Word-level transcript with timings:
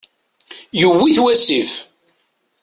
Yewwi-t 0.79 1.17
wasif. 1.23 1.71